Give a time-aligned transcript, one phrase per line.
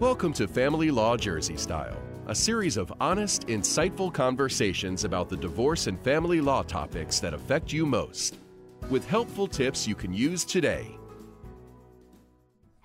[0.00, 5.88] Welcome to Family Law Jersey Style, a series of honest, insightful conversations about the divorce
[5.88, 8.38] and family law topics that affect you most,
[8.90, 10.96] with helpful tips you can use today.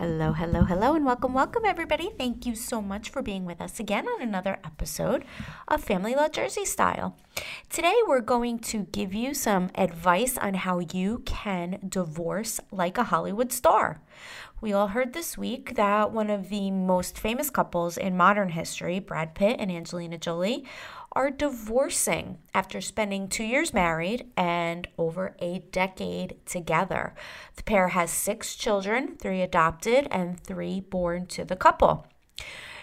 [0.00, 2.08] Hello, hello, hello, and welcome, welcome, everybody.
[2.16, 5.26] Thank you so much for being with us again on another episode
[5.68, 7.18] of Family Law Jersey Style.
[7.68, 13.04] Today, we're going to give you some advice on how you can divorce like a
[13.12, 14.00] Hollywood star.
[14.62, 19.00] We all heard this week that one of the most famous couples in modern history,
[19.00, 20.64] Brad Pitt and Angelina Jolie,
[21.12, 27.14] are divorcing after spending two years married and over a decade together.
[27.56, 32.06] The pair has six children, three adopted and three born to the couple.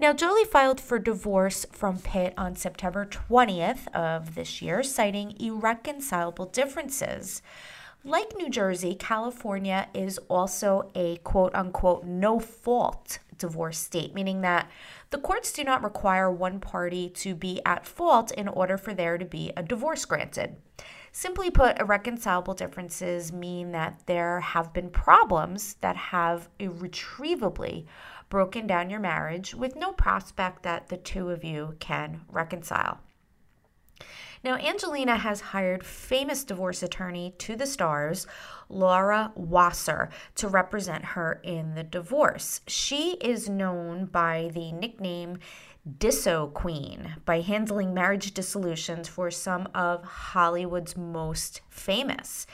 [0.00, 6.46] Now, Jolie filed for divorce from Pitt on September 20th of this year, citing irreconcilable
[6.46, 7.42] differences.
[8.04, 14.70] Like New Jersey, California is also a quote unquote no fault divorce state, meaning that
[15.10, 19.18] the courts do not require one party to be at fault in order for there
[19.18, 20.56] to be a divorce granted.
[21.10, 27.86] Simply put, irreconcilable differences mean that there have been problems that have irretrievably
[28.28, 33.00] broken down your marriage with no prospect that the two of you can reconcile.
[34.44, 38.26] Now, Angelina has hired famous divorce attorney to the stars,
[38.68, 42.60] Laura Wasser, to represent her in the divorce.
[42.66, 45.38] She is known by the nickname
[45.98, 52.46] Disso Queen by handling marriage dissolutions for some of Hollywood's most famous.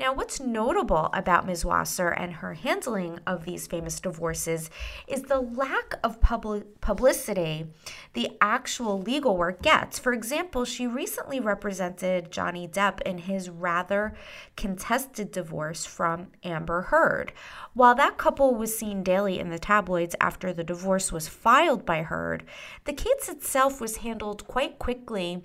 [0.00, 1.64] Now, what's notable about Ms.
[1.64, 4.70] Wasser and her handling of these famous divorces
[5.08, 7.66] is the lack of public publicity
[8.12, 9.98] the actual legal work gets.
[9.98, 14.14] For example, she recently represented Johnny Depp in his rather
[14.54, 17.32] contested divorce from Amber Heard.
[17.74, 22.02] While that couple was seen daily in the tabloids after the divorce was filed by
[22.02, 22.44] Heard,
[22.84, 25.42] the case itself was handled quite quickly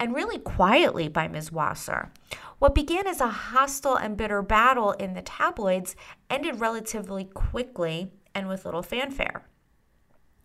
[0.00, 1.52] and really quietly by Ms.
[1.52, 2.10] Wasser.
[2.58, 5.96] What began as a hostile and bitter battle in the tabloids
[6.30, 9.46] ended relatively quickly and with little fanfare.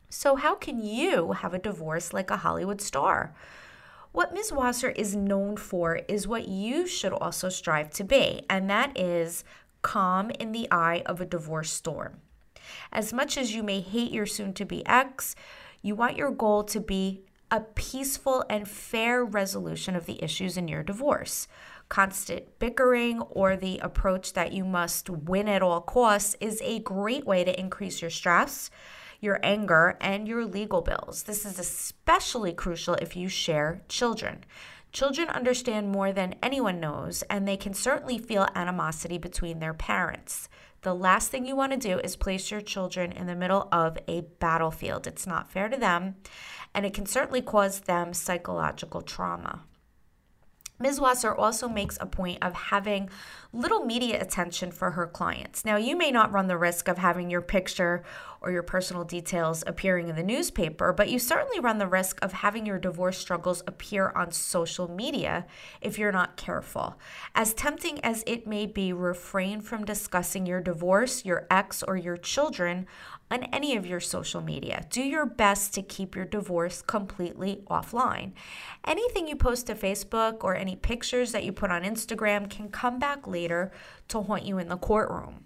[0.10, 3.34] So, how can you have a divorce like a Hollywood star?
[4.14, 4.52] What Ms.
[4.54, 9.44] Wasser is known for is what you should also strive to be, and that is
[9.82, 12.22] calm in the eye of a divorce storm.
[12.92, 15.36] As much as you may hate your soon to be ex,
[15.82, 17.22] you want your goal to be
[17.52, 21.48] a peaceful and fair resolution of the issues in your divorce
[21.90, 27.26] constant bickering or the approach that you must win at all costs is a great
[27.26, 28.70] way to increase your stress,
[29.20, 31.24] your anger, and your legal bills.
[31.24, 34.44] This is especially crucial if you share children.
[34.92, 40.50] Children understand more than anyone knows, and they can certainly feel animosity between their parents.
[40.82, 43.98] The last thing you want to do is place your children in the middle of
[44.08, 45.06] a battlefield.
[45.06, 46.16] It's not fair to them,
[46.74, 49.64] and it can certainly cause them psychological trauma.
[50.80, 51.02] Ms.
[51.02, 53.10] Wasser also makes a point of having
[53.52, 55.66] little media attention for her clients.
[55.66, 58.04] Now, you may not run the risk of having your picture
[58.42, 62.32] or your personal details appearing in the newspaper, but you certainly run the risk of
[62.32, 65.48] having your divorce struggles appear on social media
[65.82, 67.00] if you're not careful.
[67.34, 72.18] As tempting as it may be, refrain from discussing your divorce, your ex, or your
[72.18, 72.86] children
[73.30, 74.86] on any of your social media.
[74.90, 78.32] Do your best to keep your divorce completely offline.
[78.86, 83.00] Anything you post to Facebook or any pictures that you put on Instagram can come
[83.00, 83.72] back later
[84.10, 85.46] to haunt you in the courtroom.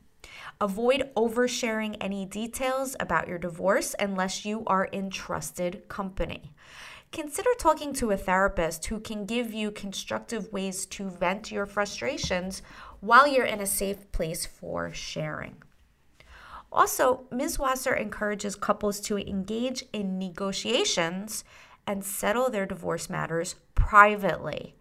[0.60, 6.56] Avoid oversharing any details about your divorce unless you are in trusted company.
[7.12, 12.64] Consider talking to a therapist who can give you constructive ways to vent your frustrations
[13.00, 15.58] while you're in a safe place for sharing.
[16.72, 17.60] Also, Ms.
[17.60, 21.44] Wasser encourages couples to engage in negotiations
[21.86, 24.76] and settle their divorce matters privately.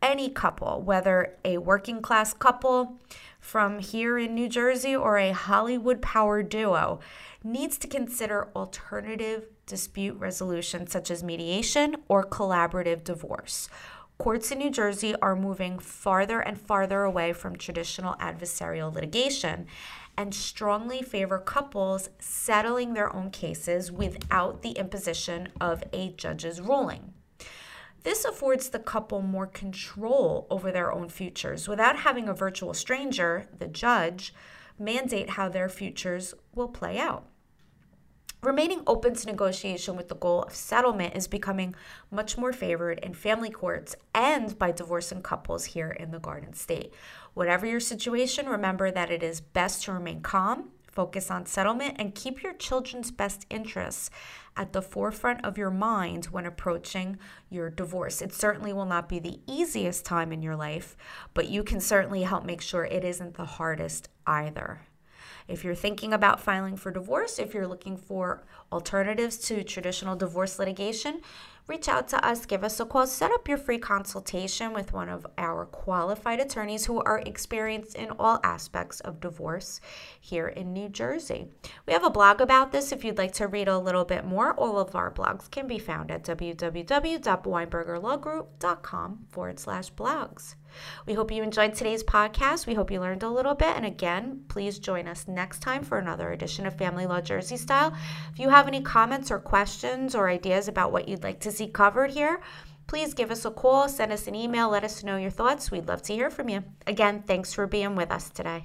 [0.00, 2.98] Any couple, whether a working class couple
[3.40, 7.00] from here in New Jersey or a Hollywood power duo,
[7.42, 13.68] needs to consider alternative dispute resolution such as mediation or collaborative divorce.
[14.18, 19.66] Courts in New Jersey are moving farther and farther away from traditional adversarial litigation
[20.16, 27.14] and strongly favor couples settling their own cases without the imposition of a judge's ruling.
[28.04, 33.48] This affords the couple more control over their own futures without having a virtual stranger,
[33.58, 34.32] the judge,
[34.78, 37.26] mandate how their futures will play out.
[38.40, 41.74] Remaining open to negotiation with the goal of settlement is becoming
[42.08, 46.94] much more favored in family courts and by divorcing couples here in the Garden State.
[47.34, 52.12] Whatever your situation, remember that it is best to remain calm, Focus on settlement and
[52.12, 54.10] keep your children's best interests
[54.56, 57.18] at the forefront of your mind when approaching
[57.48, 58.20] your divorce.
[58.20, 60.96] It certainly will not be the easiest time in your life,
[61.34, 64.80] but you can certainly help make sure it isn't the hardest either.
[65.46, 70.58] If you're thinking about filing for divorce, if you're looking for alternatives to traditional divorce
[70.58, 71.20] litigation,
[71.68, 75.08] reach out to us, give us a call, set up your free consultation with one
[75.08, 79.80] of our qualified attorneys who are experienced in all aspects of divorce
[80.18, 81.46] here in New Jersey.
[81.86, 84.54] We have a blog about this if you'd like to read a little bit more.
[84.54, 90.54] All of our blogs can be found at www.weinbergerlawgroup.com forward slash blogs.
[91.06, 92.66] We hope you enjoyed today's podcast.
[92.66, 93.76] We hope you learned a little bit.
[93.76, 97.92] And again, please join us next time for another edition of Family Law Jersey Style.
[98.32, 102.12] If you have any comments or questions or ideas about what you'd like to covered
[102.12, 102.40] here,
[102.86, 105.70] please give us a call, send us an email, let us know your thoughts.
[105.70, 106.62] We'd love to hear from you.
[106.86, 108.64] Again, thanks for being with us today.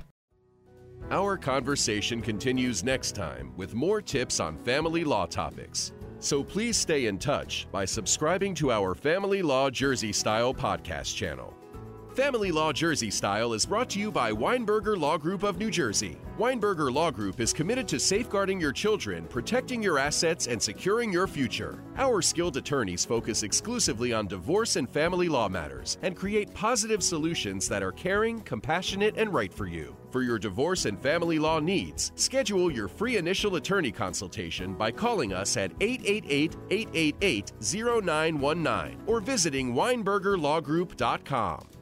[1.11, 5.91] Our conversation continues next time with more tips on family law topics.
[6.19, 11.53] So please stay in touch by subscribing to our Family Law Jersey Style podcast channel.
[12.15, 16.19] Family Law Jersey Style is brought to you by Weinberger Law Group of New Jersey.
[16.37, 21.25] Weinberger Law Group is committed to safeguarding your children, protecting your assets, and securing your
[21.25, 21.83] future.
[21.97, 27.67] Our skilled attorneys focus exclusively on divorce and family law matters and create positive solutions
[27.69, 29.95] that are caring, compassionate, and right for you.
[30.11, 35.33] For your divorce and family law needs, schedule your free initial attorney consultation by calling
[35.33, 41.72] us at 888 888 0919 or visiting WeinbergerLawGroup.com.